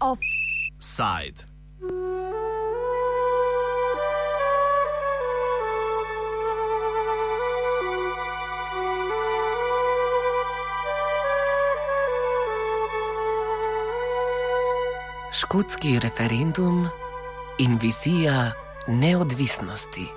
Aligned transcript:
Offside. 0.00 1.44
Škotski 15.32 15.98
referendum 15.98 16.88
in 17.58 17.78
vizija 17.78 18.52
neodvisnosti. 18.86 20.15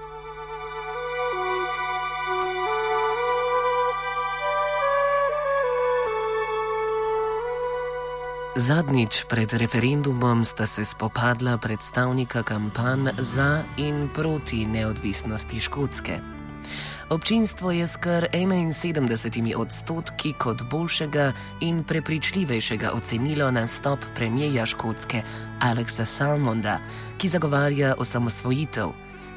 Zadnjič 8.59 9.23
pred 9.31 9.47
referendumom 9.55 10.43
sta 10.43 10.67
se 10.67 10.83
spopadla 10.83 11.55
predstavnika 11.57 12.43
kampanj 12.43 13.15
za 13.15 13.63
in 13.79 14.11
proti 14.11 14.65
neodvisnosti 14.67 15.59
Škotske. 15.59 16.19
Občinstvo 17.09 17.71
je 17.71 17.87
s 17.87 17.95
kar 17.95 18.27
71 18.33 19.55
odstotki 19.55 20.33
kot 20.36 20.67
boljšega 20.67 21.31
in 21.64 21.83
prepričljivejšega 21.87 22.91
ocenilo 22.91 23.47
nastop 23.51 24.03
premijeja 24.15 24.65
Škotske 24.65 25.23
Alexa 25.64 26.05
Salmonda, 26.05 26.79
ki 27.17 27.28
zagovarja 27.28 27.95
osamosvojitev, 27.97 28.91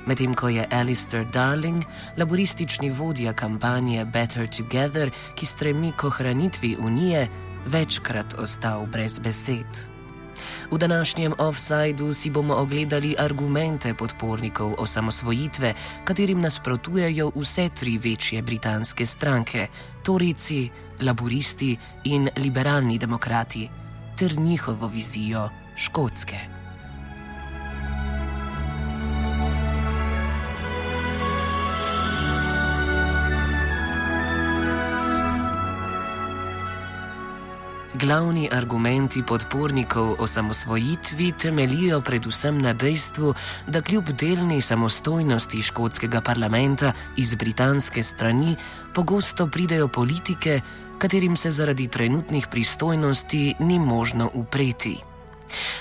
medtem 0.07 0.35
ko 0.35 0.49
je 0.49 0.67
Alistair 0.71 1.25
Darling, 1.31 1.85
laboristični 2.19 2.91
vodja 2.91 3.33
kampanje 3.33 4.05
Better 4.05 4.51
Together, 4.51 5.11
ki 5.35 5.47
stremi 5.47 5.93
k 5.97 6.05
ohranitvi 6.05 6.77
unije, 6.81 7.29
večkrat 7.67 8.35
ostal 8.39 8.87
brez 8.87 9.19
besed. 9.19 9.93
V 10.73 10.79
današnjem 10.79 11.35
offsajdu 11.39 12.15
si 12.15 12.31
bomo 12.31 12.55
ogledali 12.55 13.15
argumente 13.19 13.95
podpornikov 13.95 14.75
osamosvojitve, 14.79 15.75
katerim 16.05 16.41
nasprotujejo 16.41 17.33
vse 17.35 17.69
tri 17.69 17.99
večje 17.99 18.43
britanske 18.43 19.07
stranke: 19.07 19.67
Torici, 20.03 20.71
Laburisti 21.01 21.77
in 22.05 22.29
Liberalni 22.37 22.99
demokrati, 22.99 23.69
ter 24.19 24.39
njihovo 24.39 24.87
vizijo 24.87 25.49
Škotske. 25.77 26.52
Glavni 38.03 38.49
argumenti 38.51 39.23
podpornikov 39.23 40.17
osamosvojitvi 40.19 41.33
temelijo 41.39 42.01
predvsem 42.01 42.59
na 42.59 42.73
dejstvu, 42.73 43.35
da 43.67 43.83
kljub 43.83 44.09
delni 44.19 44.61
samostojnosti 44.61 45.63
škotskega 45.63 46.21
parlamenta 46.21 46.93
iz 47.17 47.35
britanske 47.35 48.03
strani 48.03 48.57
pogosto 48.95 49.47
pridejo 49.47 49.89
politike, 49.89 50.61
katerim 50.99 51.37
se 51.37 51.51
zaradi 51.51 51.89
trenutnih 51.89 52.47
pristojnosti 52.51 53.55
ni 53.59 53.79
možno 53.79 54.31
upreti. 54.35 54.97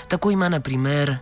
Tako 0.08 0.30
ima 0.30 0.48
na 0.48 0.60
primer 0.60 1.16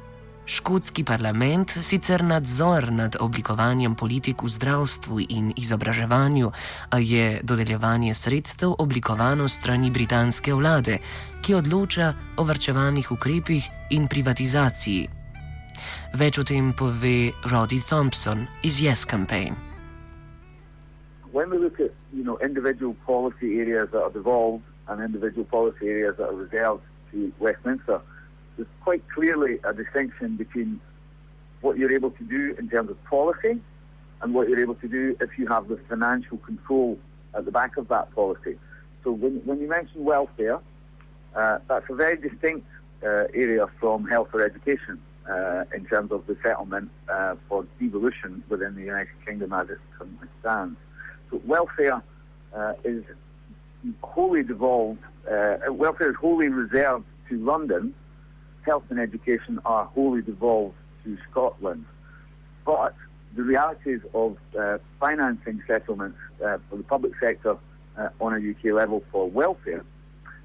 Škotski 0.50 1.04
parlament 1.04 1.70
sicer 1.70 2.24
nadzor 2.24 2.92
nad 2.92 3.16
oblikovanjem 3.20 3.94
politik 3.94 4.42
v 4.42 4.48
zdravstvu 4.48 5.20
in 5.28 5.52
izobraževanju, 5.56 6.50
a 6.90 6.98
je 6.98 7.40
dodeljevanje 7.42 8.14
sredstev 8.14 8.74
oblikovano 8.78 9.46
strani 9.48 9.90
britanske 9.90 10.54
vlade, 10.54 10.98
ki 11.42 11.54
odloča 11.54 12.12
o 12.36 12.42
vrčevalnih 12.42 13.12
ukrepih 13.12 13.70
in 13.90 14.08
privatizaciji. 14.10 15.06
Več 16.18 16.42
o 16.42 16.44
tem 16.44 16.74
pove 16.74 17.30
Roddy 17.46 17.78
Thompson 17.86 18.46
iz 18.66 18.82
Yes 18.82 19.06
Campaign. 19.06 19.54
When 21.32 21.50
we 21.50 21.58
look 21.58 21.78
at 21.78 21.94
you 22.12 22.24
know, 22.24 22.38
individual 22.42 22.96
policy 23.06 23.60
areas 23.62 23.90
that 23.92 24.02
are 24.02 24.12
devolved 24.12 24.66
and 24.88 24.98
individual 24.98 25.46
policy 25.46 25.86
areas 25.86 26.16
that 26.16 26.26
are 26.26 26.34
reserved 26.34 26.82
to 27.12 27.30
Westminster, 27.38 28.00
there's 28.56 28.68
quite 28.82 29.02
clearly 29.08 29.58
a 29.64 29.72
distinction 29.72 30.36
between 30.36 30.80
what 31.60 31.76
you're 31.76 31.92
able 31.92 32.10
to 32.10 32.24
do 32.24 32.54
in 32.58 32.68
terms 32.68 32.90
of 32.90 33.02
policy 33.04 33.60
and 34.22 34.34
what 34.34 34.48
you're 34.48 34.60
able 34.60 34.74
to 34.76 34.88
do 34.88 35.16
if 35.20 35.38
you 35.38 35.46
have 35.46 35.68
the 35.68 35.78
financial 35.88 36.38
control 36.38 36.98
at 37.34 37.44
the 37.44 37.50
back 37.50 37.76
of 37.76 37.88
that 37.88 38.14
policy. 38.14 38.58
So 39.04 39.12
when, 39.12 39.36
when 39.44 39.60
you 39.60 39.68
mention 39.68 40.04
welfare, 40.04 40.60
uh, 41.34 41.58
that's 41.68 41.86
a 41.88 41.94
very 41.94 42.16
distinct 42.16 42.66
uh, 43.02 43.24
area 43.32 43.66
from 43.78 44.06
health 44.06 44.28
or 44.32 44.44
education 44.44 45.00
uh, 45.28 45.64
in 45.74 45.84
terms 45.86 46.12
of 46.12 46.26
the 46.26 46.36
settlement 46.42 46.90
uh, 47.08 47.36
for 47.48 47.66
devolution 47.78 48.42
within 48.48 48.74
the 48.74 48.82
United 48.82 49.12
Kingdom 49.24 49.52
as 49.52 49.70
it 49.70 49.78
currently 49.96 50.28
stands. 50.40 50.76
So 51.30 51.40
welfare 51.44 52.02
uh, 52.54 52.72
is 52.84 53.04
wholly 54.02 54.42
devolved, 54.42 55.00
uh, 55.30 55.56
welfare 55.70 56.10
is 56.10 56.16
wholly 56.16 56.48
reserved 56.48 57.04
to 57.28 57.38
London 57.38 57.94
health 58.64 58.84
and 58.90 58.98
education 58.98 59.60
are 59.64 59.86
wholly 59.86 60.22
devolved 60.22 60.76
to 61.04 61.16
Scotland. 61.30 61.84
But 62.64 62.94
the 63.34 63.42
realities 63.42 64.00
of 64.14 64.36
uh, 64.58 64.78
financing 64.98 65.62
settlements 65.66 66.18
uh, 66.44 66.58
for 66.68 66.76
the 66.76 66.82
public 66.82 67.12
sector 67.20 67.56
uh, 67.96 68.08
on 68.20 68.34
a 68.34 68.50
UK 68.50 68.74
level 68.74 69.02
for 69.10 69.28
welfare 69.28 69.84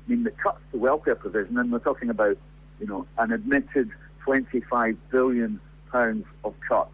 mean 0.08 0.24
the 0.24 0.32
cuts 0.32 0.60
to 0.72 0.78
welfare 0.78 1.16
provision, 1.16 1.58
and 1.58 1.72
we're 1.72 1.80
talking 1.80 2.10
about, 2.10 2.38
you 2.80 2.86
know, 2.88 3.08
an 3.18 3.32
admitted 3.32 3.90
25 4.24 4.98
billion 5.10 5.60
pounds 5.92 6.26
of 6.44 6.54
cuts. 6.68 6.92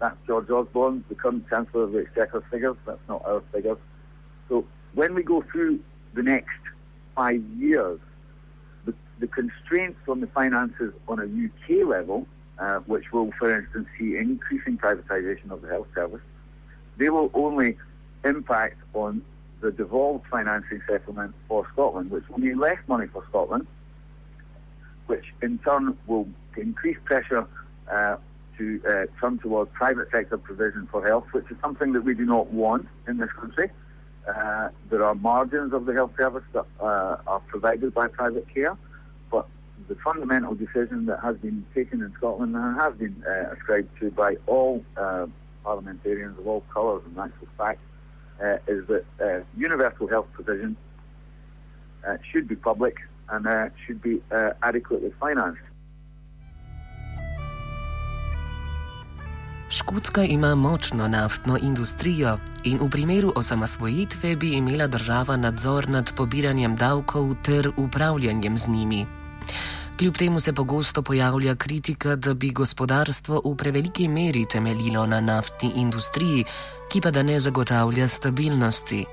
That's 0.00 0.16
George 0.26 0.50
Osborne, 0.50 1.04
the 1.08 1.14
current 1.14 1.48
Chancellor 1.48 1.84
of 1.84 1.92
the 1.92 2.00
Exchequer 2.00 2.42
figures. 2.50 2.76
That's 2.86 3.00
not 3.08 3.24
our 3.24 3.42
figures. 3.52 3.78
So 4.48 4.64
when 4.94 5.14
we 5.14 5.22
go 5.22 5.42
through 5.52 5.80
the 6.14 6.22
next 6.22 6.58
five 7.14 7.42
years, 7.56 8.00
the 9.18 9.26
constraints 9.26 9.98
on 10.08 10.20
the 10.20 10.26
finances 10.28 10.92
on 11.08 11.18
a 11.20 11.24
UK 11.24 11.86
level, 11.86 12.26
uh, 12.58 12.78
which 12.80 13.12
will, 13.12 13.32
for 13.38 13.56
instance, 13.56 13.86
see 13.98 14.16
increasing 14.16 14.78
privatisation 14.78 15.50
of 15.50 15.62
the 15.62 15.68
health 15.68 15.88
service, 15.94 16.20
they 16.96 17.08
will 17.08 17.30
only 17.34 17.76
impact 18.24 18.76
on 18.94 19.22
the 19.60 19.70
devolved 19.72 20.24
financing 20.30 20.80
settlement 20.88 21.34
for 21.48 21.66
Scotland, 21.72 22.10
which 22.10 22.24
will 22.28 22.38
mean 22.38 22.58
less 22.58 22.78
money 22.86 23.06
for 23.06 23.24
Scotland, 23.28 23.66
which 25.06 25.24
in 25.42 25.58
turn 25.58 25.96
will 26.06 26.28
increase 26.56 26.98
pressure 27.04 27.46
uh, 27.90 28.16
to 28.58 28.80
uh, 28.88 29.06
turn 29.20 29.38
towards 29.38 29.70
private 29.72 30.08
sector 30.12 30.38
provision 30.38 30.86
for 30.90 31.04
health, 31.04 31.24
which 31.32 31.50
is 31.50 31.56
something 31.60 31.92
that 31.92 32.04
we 32.04 32.14
do 32.14 32.24
not 32.24 32.48
want 32.52 32.86
in 33.08 33.18
this 33.18 33.30
country. 33.32 33.70
Uh, 34.28 34.68
there 34.90 35.04
are 35.04 35.14
margins 35.14 35.72
of 35.72 35.86
the 35.86 35.92
health 35.92 36.12
service 36.18 36.44
that 36.52 36.64
uh, 36.80 37.16
are 37.26 37.40
provided 37.48 37.92
by 37.92 38.06
private 38.06 38.46
care 38.52 38.76
the 39.88 39.96
fundamental 39.96 40.54
decision 40.54 41.06
that 41.06 41.20
has 41.20 41.36
been 41.36 41.64
taken 41.74 42.00
in 42.02 42.12
Scotland 42.16 42.56
and 42.56 42.80
has 42.80 42.94
been 42.94 43.22
uh, 43.26 43.54
ascribed 43.54 43.88
to 44.00 44.10
by 44.10 44.36
all 44.46 44.84
uh, 44.96 45.26
parliamentarians 45.62 46.38
of 46.38 46.46
all 46.46 46.62
colours 46.72 47.02
and 47.06 47.18
actual 47.18 47.48
fact 47.58 47.80
uh, 48.42 48.56
is 48.66 48.86
that 48.88 49.04
uh, 49.20 49.44
universal 49.56 50.06
health 50.06 50.26
provision 50.32 50.76
uh, 52.06 52.16
should 52.30 52.48
be 52.48 52.56
public 52.56 52.96
and 53.28 53.46
uh, 53.46 53.68
should 53.86 54.00
be 54.02 54.22
adequately 54.62 55.12
financed. 55.20 55.62
Škotska 59.70 60.22
ima 60.22 60.54
močno 60.54 61.08
naftno 61.08 61.58
industrijo 61.62 62.38
in 62.64 62.78
v 62.78 62.90
primeru 62.90 63.32
osamosvojitve 63.36 64.36
bi 64.36 64.52
imela 64.52 64.86
država 64.86 65.36
nadzor 65.36 65.88
nad 65.88 66.12
pobiranjem 66.16 66.76
davkov 66.76 67.34
ter 67.42 67.70
upravljanjem 67.76 68.56
z 68.56 68.68
njimi. 68.68 69.06
Kljub 69.98 70.14
temu 70.14 70.40
se 70.40 70.52
pogosto 70.52 71.02
pojavlja 71.02 71.54
kritika, 71.54 72.16
da 72.16 72.34
bi 72.34 72.50
gospodarstvo 72.50 73.42
v 73.44 73.56
preveliki 73.56 74.08
meri 74.08 74.46
temeljilo 74.52 75.06
na 75.06 75.20
naftni 75.20 75.72
industriji, 75.76 76.44
ki 76.92 77.00
pa 77.00 77.10
da 77.10 77.22
ne 77.22 77.40
zagotavlja 77.40 78.08
stabilnosti. 78.08 79.04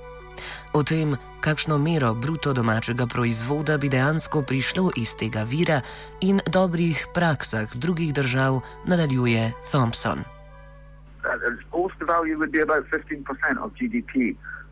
O 0.73 0.83
tem, 0.83 1.15
kakšno 1.41 1.77
mero 1.77 2.13
bruto 2.13 2.53
domačega 2.53 3.07
proizvoda 3.07 3.77
bi 3.77 3.89
dejansko 3.89 4.41
prišlo 4.41 4.91
iz 4.97 5.13
tega 5.15 5.43
vira 5.43 5.81
in 6.21 6.39
dobrih 6.47 7.07
praksah 7.13 7.75
drugih 7.75 8.13
držav, 8.13 8.61
nadaljuje 8.85 9.51
Thompson. 9.71 10.19
Uh, 10.19 10.25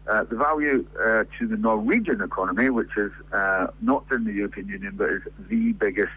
Uh, 0.07 0.23
the 0.23 0.35
value 0.35 0.85
uh, 0.99 1.23
to 1.37 1.47
the 1.47 1.57
Norwegian 1.57 2.21
economy, 2.21 2.69
which 2.69 2.89
is 2.97 3.11
uh, 3.31 3.67
not 3.81 4.03
in 4.11 4.23
the 4.23 4.33
European 4.33 4.67
Union 4.67 4.93
but 4.95 5.09
is 5.09 5.21
the 5.49 5.71
biggest 5.73 6.11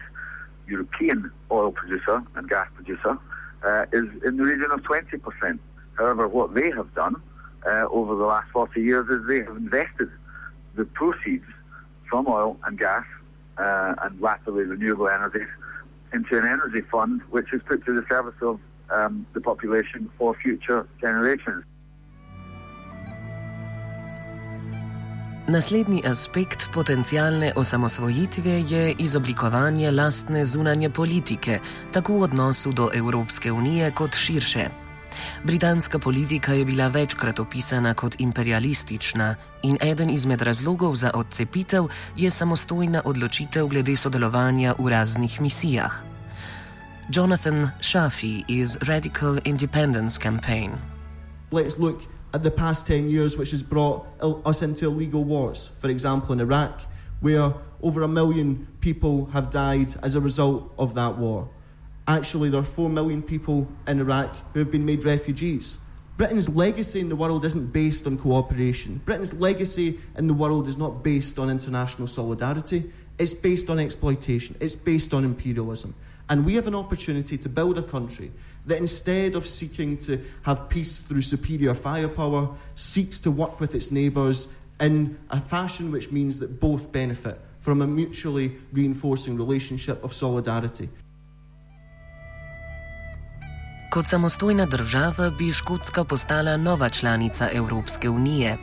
European 0.67 1.31
oil 1.51 1.71
producer 1.71 2.23
and 2.35 2.49
gas 2.49 2.67
producer, 2.73 3.17
uh, 3.63 3.85
is 3.91 4.05
in 4.25 4.37
the 4.37 4.43
region 4.43 4.71
of 4.71 4.81
20%. 4.81 5.59
However, 5.95 6.27
what 6.27 6.55
they 6.55 6.71
have 6.71 6.93
done 6.95 7.15
uh, 7.67 7.85
over 7.91 8.15
the 8.15 8.23
last 8.23 8.49
40 8.51 8.81
years 8.81 9.07
is 9.09 9.27
they 9.27 9.43
have 9.43 9.57
invested 9.57 10.09
the 10.75 10.85
proceeds 10.85 11.45
from 12.09 12.27
oil 12.27 12.57
and 12.65 12.79
gas 12.79 13.05
and 13.57 14.19
latterly 14.19 14.63
renewable 14.63 15.07
energies 15.07 15.47
into 16.13 16.37
an 16.37 16.45
energy 16.45 16.81
fund 16.81 17.21
which 17.29 17.53
is 17.53 17.61
put 17.67 17.85
to 17.85 17.93
the 17.93 18.05
service 18.09 18.35
of 18.41 18.59
um, 18.89 19.25
the 19.33 19.41
population 19.41 20.09
for 20.17 20.33
future 20.35 20.87
generations. 21.01 21.63
Naslednji 25.47 26.03
aspekt 26.07 26.67
potencijalne 26.73 27.53
osamosvojitve 27.55 28.63
je 28.69 28.95
izoblikovanje 28.97 29.91
lastne 29.91 30.45
zunanje 30.45 30.89
politike, 30.89 31.59
tako 31.91 32.13
v 32.13 32.21
odnosu 32.21 32.71
do 32.71 32.89
Evropske 32.93 33.51
unije 33.51 33.91
kot 33.91 34.15
širše. 34.15 34.67
Britanska 35.43 35.99
politika 35.99 36.53
je 36.53 36.65
bila 36.65 36.87
večkrat 36.87 37.39
opisana 37.39 37.93
kot 37.93 38.15
imperialistična 38.19 39.35
in 39.63 39.77
eden 39.81 40.09
izmed 40.09 40.41
razlogov 40.41 40.95
za 40.95 41.11
odcepitev 41.13 41.83
je 42.17 42.31
samostojna 42.31 43.01
odločitev 43.05 43.67
glede 43.67 43.95
sodelovanja 43.95 44.75
v 44.79 44.89
raznih 44.89 45.41
misijah. 45.41 45.91
Jonathan 47.09 47.69
Shafi 47.81 48.43
iz 48.47 48.77
Radical 48.81 49.37
Independence 49.43 50.19
Campaign. 50.21 50.71
Let's 51.51 51.79
look 51.79 52.01
the 52.41 52.49
past 52.49 52.87
10 52.87 53.09
years, 53.09 53.37
which 53.37 53.51
has 53.51 53.61
brought 53.61 54.07
us 54.21 54.63
into 54.63 54.87
illegal 54.87 55.23
wars. 55.23 55.69
For 55.79 55.89
example, 55.89 56.33
in 56.33 56.39
Iraq, 56.39 56.81
where 57.19 57.53
over 57.83 58.01
a 58.01 58.07
million 58.07 58.67
people 58.81 59.25
have 59.27 59.51
died 59.51 59.93
as 60.01 60.15
a 60.15 60.21
result 60.21 60.73
of 60.79 60.95
that 60.95 61.17
war. 61.17 61.47
Actually, 62.07 62.49
there 62.49 62.59
are 62.59 62.65
4 62.65 62.89
million 62.89 63.21
people 63.21 63.67
in 63.87 63.99
Iraq 63.99 64.35
who 64.53 64.59
have 64.59 64.71
been 64.71 64.85
made 64.85 65.05
refugees. 65.05 65.77
Britain's 66.17 66.49
legacy 66.49 66.99
in 66.99 67.09
the 67.09 67.15
world 67.15 67.45
isn't 67.45 67.71
based 67.71 68.07
on 68.07 68.17
cooperation. 68.17 69.01
Britain's 69.05 69.33
legacy 69.33 69.99
in 70.17 70.27
the 70.27 70.33
world 70.33 70.67
is 70.67 70.77
not 70.77 71.03
based 71.03 71.39
on 71.39 71.49
international 71.49 72.07
solidarity. 72.07 72.91
It's 73.17 73.33
based 73.33 73.69
on 73.69 73.79
exploitation. 73.79 74.55
It's 74.59 74.75
based 74.75 75.13
on 75.13 75.23
imperialism. 75.23 75.95
And 76.33 76.43
we 76.43 76.55
have 76.55 76.65
an 76.65 76.73
opportunity 76.73 77.37
to 77.37 77.47
build 77.47 77.77
a 77.77 77.83
country 77.83 78.31
that 78.65 78.79
instead 78.79 79.35
of 79.35 79.45
seeking 79.45 79.97
to 79.97 80.17
have 80.41 80.67
peace 80.67 80.99
through 80.99 81.21
superior 81.21 81.75
firepower, 81.75 82.47
seeks 82.75 83.19
to 83.19 83.29
work 83.29 83.59
with 83.59 83.75
its 83.75 83.91
neighbours 83.91 84.47
in 84.79 85.15
a 85.29 85.39
fashion 85.39 85.91
which 85.91 86.11
means 86.11 86.39
that 86.39 86.59
both 86.59 86.91
benefit 86.91 87.39
from 87.59 87.83
a 87.83 87.87
mutually 87.87 88.51
reinforcing 88.73 89.37
relationship 89.37 90.03
of 90.03 90.11
solidarity. 90.11 90.89
Kot 93.91 94.05
samostojna 94.09 94.65
država 94.65 95.29
bi 95.29 95.51
Škotska 95.51 96.03
postala 96.03 96.57
nova 96.57 96.89
članica 96.89 97.49
Evropske 97.53 98.09
unije. 98.09 98.57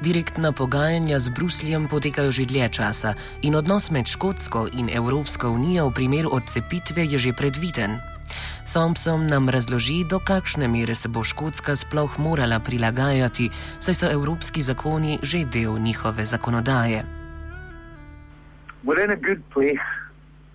Direktna 0.00 0.52
pogajanja 0.52 1.18
z 1.18 1.28
Brusljem 1.28 1.88
potekajo 1.88 2.32
že 2.32 2.44
dlje 2.44 2.68
časa 2.68 3.14
in 3.42 3.54
odnos 3.54 3.90
med 3.90 4.06
Škotsko 4.06 4.68
in 4.72 4.90
Evropsko 4.92 5.50
unijo 5.50 5.88
v 5.88 5.94
primeru 5.94 6.30
odcepitve 6.32 7.04
je 7.06 7.18
že 7.18 7.32
predviden. 7.32 8.00
Thompson 8.72 9.26
nam 9.26 9.48
razloži, 9.48 10.04
do 10.08 10.18
kakšne 10.18 10.68
mere 10.68 10.94
se 10.94 11.08
bo 11.08 11.24
Škotska 11.24 11.76
sploh 11.76 12.18
morala 12.18 12.58
prilagajati, 12.58 13.50
saj 13.80 13.94
so 13.94 14.06
evropski 14.08 14.62
zakoni 14.62 15.18
že 15.22 15.44
del 15.44 15.78
njihove 15.78 16.24
zakonodaje. 16.24 17.04
We're 18.84 19.04
in 19.04 19.10
a 19.10 19.16
good 19.16 19.42
place, 19.52 19.86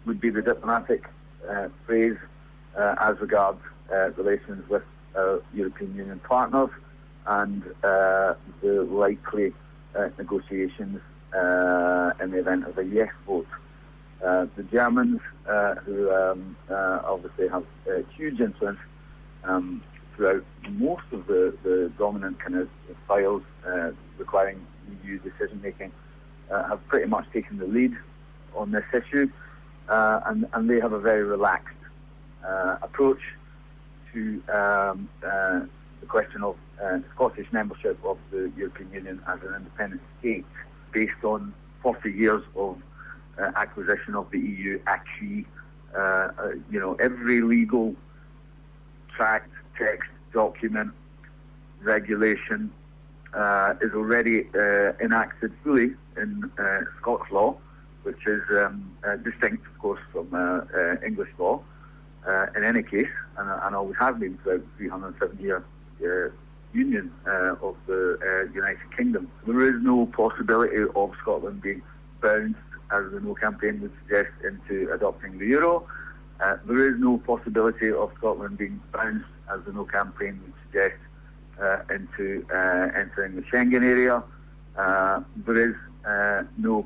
would 0.06 0.20
be 0.20 0.32
the 0.32 0.42
diplomatic 0.42 1.06
uh, 1.06 1.70
phrase 1.86 2.18
uh, 2.76 2.96
as 3.00 3.16
regards 3.22 3.62
uh, 3.92 4.12
relations 4.18 4.64
with 4.70 4.84
our 5.16 5.42
European 5.54 5.92
Union 5.96 6.20
partners 6.28 6.70
and 7.28 7.64
uh, 7.84 8.34
the 8.62 8.88
likely 8.90 9.54
uh, 9.96 10.10
negotiations 10.18 11.02
uh, 11.34 12.12
in 12.22 12.32
the 12.32 12.40
event 12.40 12.66
of 12.66 12.78
a 12.78 12.84
yes 12.84 13.10
vote. 13.26 13.48
Uh, 14.24 14.48
the 14.56 14.64
Germans, 14.64 15.20
uh, 15.48 15.76
who 15.76 16.12
um, 16.12 16.56
uh, 16.70 17.02
obviously 17.06 17.48
have 17.48 17.66
huge 18.16 18.40
influence 18.40 18.80
um, 19.44 19.84
throughout 20.16 20.44
most 20.72 21.04
of 21.12 21.28
the, 21.28 21.56
the 21.64 21.92
dominant 22.00 22.40
kind 22.40 22.56
of 22.56 22.70
files 23.08 23.44
requiring 24.18 24.66
EU 25.04 25.20
decision 25.20 25.62
making, 25.62 25.92
have 26.50 26.86
pretty 26.88 27.08
much 27.08 27.26
taken 27.32 27.58
the 27.58 27.68
lead 27.68 27.96
on 28.56 28.72
this 28.72 28.86
issue, 28.94 29.30
and, 29.88 30.48
and 30.54 30.70
they 30.70 30.80
have 30.80 30.94
a 30.94 31.00
very 31.00 31.24
relaxed 31.24 31.68
approach 32.82 33.22
to 34.14 34.42
um, 34.52 35.10
the 36.00 36.06
question 36.06 36.44
of 36.44 36.56
uh, 36.84 37.00
Scottish 37.16 37.48
membership 37.52 37.98
of 38.04 38.18
the 38.32 38.52
European 38.56 38.92
Union 38.94 39.22
as 39.28 39.40
an 39.42 39.56
independent 39.56 40.02
state 40.20 40.46
based 40.92 41.24
on 41.24 41.54
40 41.82 42.12
years 42.12 42.44
of 42.56 42.78
uh, 43.40 43.52
acquisition 43.56 44.16
of 44.16 44.30
the 44.32 44.40
EU 44.40 44.80
acquis. 44.88 45.46
Uh, 45.96 46.00
uh, 46.00 46.32
you 46.70 46.80
know, 46.80 46.96
every 46.96 47.42
legal 47.42 47.96
tract, 49.16 49.50
text, 49.78 50.10
document, 50.34 50.92
regulation 51.82 52.72
uh, 53.34 53.74
is 53.82 53.94
already 53.94 54.48
uh, 54.56 54.94
enacted 55.02 55.52
fully 55.64 55.92
in 56.18 56.52
Scots 57.00 57.30
law, 57.32 57.56
which 58.04 58.26
is 58.26 58.42
um, 58.52 58.92
distinct, 59.24 59.66
of 59.68 59.80
course, 59.80 60.02
from 60.12 60.28
English 61.06 61.30
law. 61.38 61.62
in 62.56 62.64
any 62.64 62.84
case, 62.84 63.14
and, 63.38 63.50
and, 63.64 63.76
always 63.76 63.98
have 63.98 64.20
been 64.20 64.38
throughout 64.40 64.62
the 64.78 64.90
307 64.90 65.40
year 65.40 65.64
union 66.74 67.12
of 67.26 67.76
the 67.88 68.50
United 68.54 68.96
Kingdom. 68.96 69.32
There 69.46 69.62
is 69.62 69.82
no 69.82 70.06
possibility 70.08 70.84
of 70.96 71.12
Scotland 71.22 71.62
being 71.62 71.82
bound 72.22 72.56
as 72.92 73.12
the 73.12 73.20
No 73.20 73.34
campaign 73.36 73.82
would 73.82 73.92
suggest, 74.04 74.30
into 74.44 74.92
adopting 74.94 75.38
the 75.38 75.46
euro. 75.46 75.88
Uh, 76.40 76.58
there 76.66 76.88
is 76.90 77.00
no 77.00 77.18
possibility 77.18 77.92
of 77.92 78.12
Scotland 78.18 78.58
being 78.58 78.80
bounced, 78.92 79.26
as 79.52 79.60
the 79.66 79.74
No 79.74 79.86
campaign 79.86 80.40
would 80.44 80.54
suggest, 80.66 80.96
uh, 81.62 81.80
into 81.94 82.46
uh, 82.54 82.90
entering 82.96 83.36
the 83.36 83.42
Schengen 83.44 83.84
area. 83.84 84.24
Uh, 84.78 85.22
there 85.46 85.70
is 85.70 85.76
uh, 86.06 86.44
no 86.58 86.86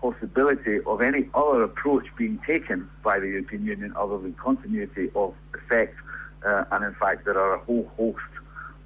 possibility 0.00 0.80
of 0.86 1.00
any 1.00 1.28
other 1.34 1.62
approach 1.62 2.04
being 2.16 2.38
taken 2.46 2.88
by 3.02 3.18
the 3.18 3.26
European 3.26 3.64
Union 3.64 3.92
other 3.96 4.18
than 4.18 4.32
continuity 4.34 5.10
of 5.14 5.34
effect. 5.54 5.96
Uh, 6.46 6.64
and 6.72 6.84
in 6.84 6.94
fact, 6.94 7.24
there 7.24 7.38
are 7.38 7.54
a 7.54 7.62
whole 7.64 7.90
host 7.96 8.32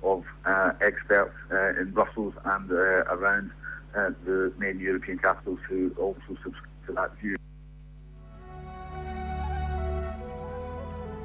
of 0.02 0.24
experts 0.80 1.34
in 1.80 1.90
Brussels 1.92 2.34
and 2.44 2.70
around 2.70 3.50
uh, 3.94 4.10
the 4.24 4.52
main 4.58 4.80
European 4.80 5.18
capitals 5.18 5.60
who 5.68 5.92
also 5.98 6.32
subscribe 6.42 6.86
to 6.86 6.92
that 6.92 7.10
view. 7.20 7.36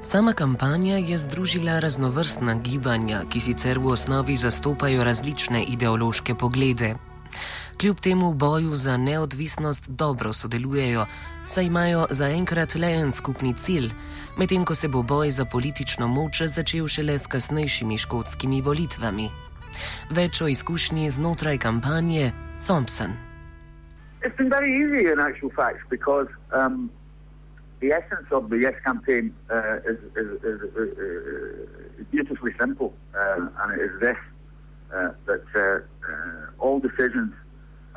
Sama 0.00 0.32
kampanja 0.32 0.96
je 0.96 1.18
združila 1.18 1.78
raznovrstna 1.78 2.54
gibanja, 2.54 3.24
ki 3.28 3.40
sicer 3.40 3.78
v 3.78 3.92
osnovi 3.92 4.36
zastopajo 4.36 5.04
različne 5.04 5.64
ideološke 5.64 6.34
poglede. 6.34 6.94
Kljub 7.80 8.00
temu 8.00 8.30
v 8.30 8.34
boju 8.34 8.74
za 8.74 8.96
neodvisnost 8.96 9.88
dobro 9.88 10.32
sodelujejo, 10.32 11.06
saj 11.46 11.64
imajo 11.64 12.06
zaenkrat 12.10 12.74
le 12.74 12.92
en 12.92 13.12
skupni 13.12 13.54
cilj, 13.54 13.90
medtem 14.38 14.64
ko 14.64 14.74
se 14.74 14.88
bo 14.88 15.02
boj 15.02 15.30
za 15.30 15.44
politično 15.44 16.08
moč 16.08 16.42
začel 16.42 16.88
šele 16.88 17.18
s 17.18 17.26
kasnejšimi 17.26 17.98
škotskimi 17.98 18.60
volitvami. 18.62 19.30
Več 20.10 20.40
o 20.42 20.48
izkušnji 20.48 21.10
znotraj 21.10 21.58
kampanje 21.58 22.32
Thompson. 22.66 23.14
It's 24.22 24.36
been 24.36 24.50
very 24.50 24.72
easy 24.74 25.06
in 25.12 25.20
actual 25.20 25.50
fact 25.54 25.78
because 25.90 26.28
um, 26.52 26.90
the 27.80 27.92
essence 27.92 28.26
of 28.30 28.50
the 28.50 28.58
Yes 28.58 28.74
campaign 28.84 29.32
uh, 29.50 29.90
is, 29.90 29.98
is, 30.16 30.28
is, 30.42 30.60
is, 30.76 30.90
beautifully 32.10 32.52
simple, 32.58 32.92
uh, 33.14 33.46
and 33.62 33.80
it 33.80 33.84
is 33.84 34.00
this 34.00 34.16
that 34.90 35.44
uh, 35.54 36.10
uh, 36.10 36.46
all 36.58 36.80
decisions 36.80 37.32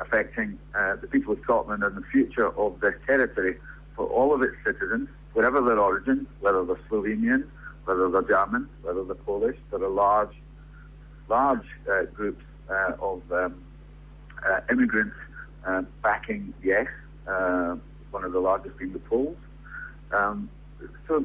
affecting 0.00 0.58
uh, 0.74 0.96
the 0.96 1.06
people 1.06 1.32
of 1.32 1.40
Scotland 1.42 1.82
and 1.82 1.96
the 1.96 2.04
future 2.12 2.48
of 2.58 2.80
this 2.80 2.94
territory 3.06 3.56
for 3.96 4.06
all 4.06 4.34
of 4.34 4.42
its 4.42 4.56
citizens, 4.64 5.08
whatever 5.32 5.60
their 5.60 5.78
origin, 5.78 6.26
whether 6.40 6.64
they're 6.64 6.80
Slovenian, 6.90 7.44
whether 7.84 8.08
they're 8.10 8.22
German, 8.22 8.68
whether 8.82 9.04
they're 9.04 9.14
Polish, 9.14 9.56
there 9.70 9.82
are 9.82 9.88
large, 9.88 10.34
large 11.28 11.66
groups 12.14 12.44
of 13.00 13.22
um, 13.32 13.62
uh, 14.48 14.60
immigrants 14.70 15.14
uh, 15.66 15.82
backing 16.02 16.52
yes, 16.62 16.86
uh, 17.28 17.76
one 18.10 18.24
of 18.24 18.32
the 18.32 18.40
largest 18.40 18.76
being 18.76 18.92
the 18.92 18.98
Poles. 18.98 19.36
Um, 20.12 20.50
so 21.06 21.24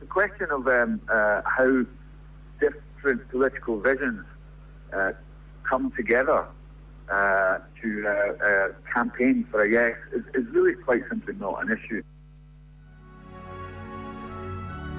the 0.00 0.06
question 0.06 0.48
of 0.50 0.66
um, 0.66 1.00
how 1.08 1.84
different 2.60 3.28
political 3.30 3.80
visions 3.80 4.24
come 5.68 5.90
together 5.96 6.44
uh, 7.08 7.58
to 7.80 7.88
uh, 8.06 8.12
uh, 8.12 8.68
campaign 8.94 9.46
for 9.50 9.64
a 9.64 9.68
yes 9.68 9.96
is, 10.12 10.24
is, 10.34 10.46
really 10.52 10.74
quite 10.74 11.02
simply 11.08 11.34
not 11.34 11.62
an 11.62 11.68
issue. 11.72 12.02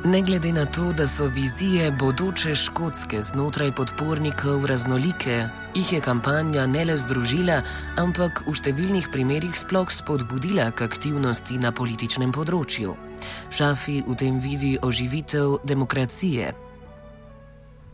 Ne 0.05 0.21
glede 0.21 0.51
na 0.51 0.65
to, 0.65 0.93
da 0.93 1.07
so 1.07 1.27
vizije 1.27 1.91
bodoče 1.91 2.55
škotske 2.55 3.21
znotraj 3.21 3.71
podpornikov 3.71 4.65
raznolike, 4.65 5.47
jih 5.75 5.93
je 5.93 6.01
kampanja 6.01 6.65
ne 6.67 6.83
le 6.85 6.97
združila, 6.97 7.61
ampak 7.95 8.43
v 8.43 8.51
številnih 8.51 9.07
primerjih 9.15 9.55
sploh 9.55 9.87
spodbudila 9.87 10.73
k 10.75 10.83
aktivnosti 10.83 11.55
na 11.55 11.71
političnem 11.71 12.35
področju. 12.35 12.97
Šafi 13.47 14.01
v 14.03 14.19
tem 14.19 14.43
vidi 14.43 14.75
oživitev 14.75 15.63
demokracije. 15.63 16.51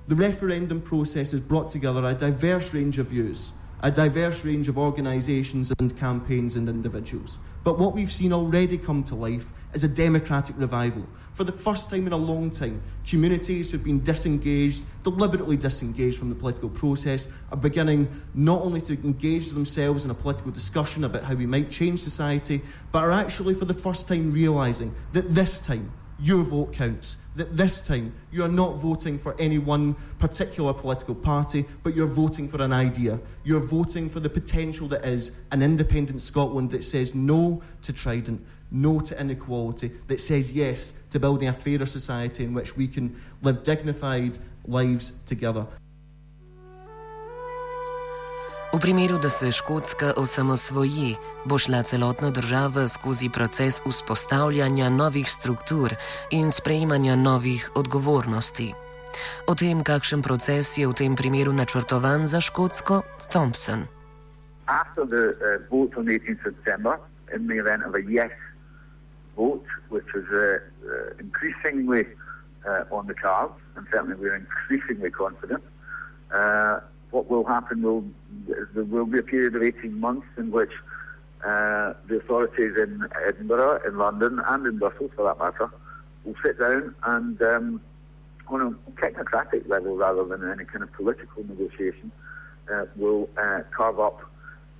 The 0.10 0.16
referendum 0.16 0.82
process 0.82 1.34
has 1.34 1.42
brought 1.42 1.70
together 1.70 2.04
a 2.04 2.16
diverse 2.16 2.74
range 2.74 2.98
of 2.98 3.10
views. 3.10 3.54
a 3.82 3.90
diverse 3.90 4.44
range 4.44 4.68
of 4.68 4.78
organisations 4.78 5.72
and 5.80 5.96
campaigns 5.98 6.56
and 6.58 6.68
individuals. 6.68 7.40
But 7.64 7.80
what 7.80 7.94
we've 7.94 8.12
seen 8.12 8.34
already 8.34 8.78
come 8.78 9.04
to 9.06 9.16
life 9.16 9.52
is 9.74 9.84
a 9.84 9.88
democratic 9.88 10.58
revival. 10.58 11.06
For 11.34 11.44
the 11.46 11.52
first 11.52 11.90
time 11.90 12.06
in 12.06 12.12
a 12.12 12.18
long 12.18 12.50
time, 12.50 12.82
communities 13.08 13.72
who've 13.72 13.84
been 13.84 14.02
disengaged, 14.02 14.84
deliberately 15.04 15.56
disengaged 15.56 16.18
from 16.18 16.30
the 16.30 16.36
political 16.36 16.70
process, 16.70 17.30
are 17.52 17.58
beginning 17.58 18.10
not 18.34 18.62
only 18.64 18.82
to 18.82 18.94
engage 19.04 19.52
themselves 19.52 20.04
in 20.04 20.12
a 20.12 20.16
political 20.16 20.52
discussion 20.52 21.06
about 21.06 21.24
how 21.24 21.36
we 21.36 21.46
might 21.46 21.72
change 21.72 22.00
society, 22.00 22.62
but 22.92 23.04
are 23.04 23.12
actually 23.12 23.54
for 23.54 23.66
the 23.66 23.74
first 23.74 24.08
time 24.08 24.34
realising 24.34 24.94
that 25.14 25.34
this 25.34 25.60
time, 25.60 25.90
your 26.22 26.44
vote 26.44 26.74
counts. 26.74 27.18
That 27.36 27.56
this 27.56 27.82
time 27.82 28.14
you 28.32 28.44
are 28.44 28.50
not 28.50 28.76
voting 28.78 29.18
for 29.18 29.36
any 29.40 29.58
one 29.58 29.96
particular 30.18 30.74
political 30.74 31.16
party, 31.16 31.66
but 31.84 31.96
you're 31.96 32.08
voting 32.08 32.48
for 32.48 32.62
an 32.62 32.74
idea. 32.74 33.20
You're 33.44 33.60
voting 33.60 34.10
for 34.10 34.20
the 34.20 34.30
potential 34.30 34.88
that 34.90 35.06
is 35.06 35.32
an 35.52 35.62
independent 35.62 36.22
Scotland 36.22 36.72
that 36.72 36.84
says 36.84 37.16
no 37.16 37.62
to 37.84 37.94
Trident, 37.94 38.46
no 38.72 39.00
to 39.00 39.20
inequality, 39.20 39.92
that 40.08 40.20
says 40.20 40.52
yes 40.52 40.94
to 41.10 41.20
building 41.20 41.48
a 41.48 41.54
fairer 41.54 41.86
society 41.86 42.44
in 42.44 42.54
which 42.54 42.76
we 42.76 42.88
can 42.88 43.16
live 43.42 43.64
dignified 43.64 44.38
lives 44.66 45.12
together. 45.26 45.66
V 48.74 48.80
primeru, 48.80 49.18
da 49.18 49.30
se 49.30 49.52
Škotska 49.52 50.14
osamosvoji, 50.18 51.16
bo 51.46 51.58
šla 51.58 51.84
celotna 51.84 52.30
država 52.30 52.88
skozi 52.88 53.30
proces 53.30 53.82
vzpostavljanja 53.86 54.90
novih 54.90 55.30
struktur 55.30 55.96
in 56.32 56.52
sprejemanja 56.52 57.16
novih 57.16 57.70
odgovornosti. 57.76 58.74
O 59.48 59.56
tem, 59.56 59.84
kakšen 59.84 60.22
proces 60.22 60.78
je 60.78 60.88
v 60.88 60.94
tem 60.94 61.16
primeru 61.16 61.54
načrtovan 61.54 62.28
za 62.28 62.42
Škotsko, 62.42 63.02
Thompson. 63.32 63.88
After 64.66 65.06
the 65.06 65.34
uh, 65.34 65.66
vote 65.72 65.98
on 65.98 66.06
18th 66.06 66.44
September, 66.44 67.00
in 67.36 67.48
the 67.48 67.58
event 67.58 67.84
of 67.84 67.96
a 67.96 68.02
yes 68.02 68.32
vote, 69.36 69.66
which 69.90 70.10
is 70.16 70.26
uh, 70.30 70.60
uh, 70.86 71.18
increasingly 71.20 72.06
uh, 72.70 72.96
on 72.96 73.08
the 73.08 73.16
cards, 73.16 73.58
and 73.76 73.88
certainly 73.92 74.16
we're 74.16 74.36
increasingly 74.36 75.10
confident, 75.10 75.64
uh, 76.32 76.80
what 77.10 77.30
will 77.30 77.46
happen 77.46 77.82
will 77.82 78.04
there 78.74 78.84
will 78.84 79.06
be 79.06 79.20
a 79.20 79.24
period 79.24 79.56
of 79.56 79.64
18 79.64 80.00
months 80.00 80.28
in 80.38 80.52
which 80.52 80.72
uh, 81.46 81.94
the 82.08 82.18
authorities 82.18 82.74
in 82.78 83.08
Edinburgh, 83.28 83.82
in 83.88 83.98
London, 83.98 84.42
and 84.46 84.66
in 84.66 84.78
Brussels, 84.78 85.12
for 85.16 85.24
that 85.24 85.40
matter, 85.40 85.72
will 86.24 86.36
sit 86.44 86.60
down 86.60 86.94
and, 87.04 87.42
um, 87.42 87.82
on 88.48 88.62
a 88.62 88.92
technocratic 89.02 89.68
level 89.70 89.96
rather 89.96 90.26
than 90.26 90.50
any 90.50 90.66
kind 90.66 90.84
of 90.84 90.92
political 90.94 91.44
negotiation, 91.48 92.12
uh, 92.74 92.86
will 92.96 93.30
uh, 93.38 93.62
carve 93.76 94.00
up 94.00 94.20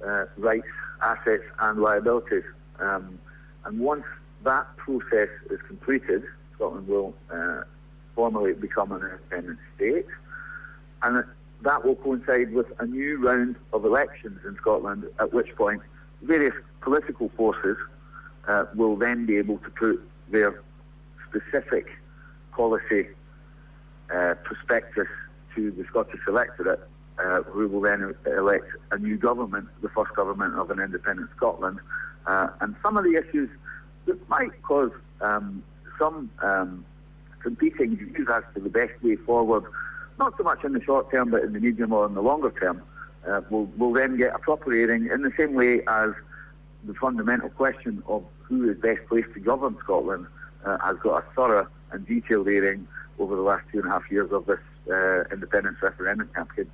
uh, 0.06 0.26
rights, 0.38 0.68
assets, 1.02 1.44
and 1.60 1.80
liabilities. 1.80 2.44
Um, 2.80 3.20
and 3.66 3.80
once 3.80 4.04
that 4.44 4.76
process 4.78 5.30
is 5.50 5.60
completed, 5.68 6.24
Scotland 6.56 6.88
will 6.88 7.14
uh, 7.32 7.64
formally 8.16 8.54
become 8.54 8.92
an 8.92 9.02
independent 9.02 9.60
state. 9.76 10.08
And 11.02 11.24
that 11.62 11.86
will 11.86 11.96
coincide 11.96 12.54
with 12.54 12.68
a 12.80 12.86
new 12.86 13.18
round 13.18 13.56
of 13.74 13.86
elections 13.86 14.40
in 14.46 14.56
Scotland, 14.58 15.06
at 15.20 15.34
which 15.34 15.54
point 15.56 15.82
various 16.22 16.54
political 16.82 17.30
forces 17.36 17.78
uh, 18.48 18.66
will 18.76 18.96
then 18.96 19.26
be 19.26 19.38
able 19.38 19.58
to 19.60 19.70
put 19.72 20.02
their 20.30 20.62
specific 21.28 21.88
policy 22.52 23.08
uh, 24.14 24.36
prospectus 24.44 25.08
to 25.56 25.72
the 25.72 25.84
Scottish 25.86 26.22
electorate, 26.28 26.80
uh, 27.20 27.42
who 27.44 27.68
will 27.68 27.82
then 27.82 28.16
elect 28.26 28.66
a 28.92 28.98
new 28.98 29.18
government, 29.18 29.68
the 29.82 29.90
first 29.90 30.14
government 30.16 30.56
of 30.56 30.72
an 30.72 30.80
independent 30.80 31.30
Scotland. 31.36 31.80
Uh, 32.26 32.48
and 32.62 32.76
some 32.82 32.98
of 32.98 33.04
the 33.04 33.14
issues 33.14 33.50
that 34.06 34.30
might 34.30 34.62
cause 34.64 34.92
um, 35.22 35.64
some 35.98 36.30
um, 36.42 36.86
competing 37.42 37.98
views 37.98 38.28
as 38.34 38.44
to 38.54 38.62
the 38.62 38.70
best 38.70 38.92
way 39.04 39.16
forward 39.16 39.64
not 40.20 40.38
so 40.38 40.44
much 40.44 40.64
in 40.64 40.74
the 40.74 40.82
short 40.84 41.12
term, 41.12 41.32
but 41.32 41.44
in 41.44 41.54
the 41.54 41.60
medium 41.60 41.94
or 41.94 42.06
in 42.06 42.14
the 42.14 42.22
longer 42.22 42.52
term, 42.52 42.82
uh, 43.28 43.42
will 43.50 43.66
will 43.78 43.94
then 43.94 44.18
get 44.18 44.36
a 44.36 44.40
proper 44.40 44.72
hearing 44.72 45.08
in 45.08 45.22
the 45.22 45.32
same 45.38 45.54
way 45.54 45.82
as 45.88 46.12
the 46.84 46.94
fundamental 46.94 47.50
question 47.50 48.04
of 48.08 48.24
who 48.44 48.70
is 48.70 48.78
best 48.78 49.00
placed 49.08 49.34
to 49.34 49.40
govern 49.40 49.78
Scotland 49.84 50.28
uh, 50.66 50.78
has 50.80 50.98
got 51.04 51.24
a 51.24 51.26
thorough 51.36 51.68
and 51.92 52.06
detailed 52.08 52.48
hearing 52.48 52.88
over 53.18 53.36
the 53.36 53.42
last 53.42 53.64
two 53.72 53.80
and 53.80 53.88
a 53.88 53.92
half 53.92 54.10
years 54.10 54.32
of 54.32 54.46
this 54.46 54.60
uh, 54.92 55.24
independence 55.32 55.78
referendum 55.82 56.30
campaign. 56.34 56.70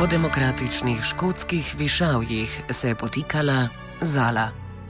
Po 0.00 0.06
demokratičnih 0.06 1.02
škotskih 1.04 1.74
višavjih 1.78 2.60
se 2.70 2.88
je 2.88 2.94
potikala 2.94 3.68
Zala. 4.00 4.69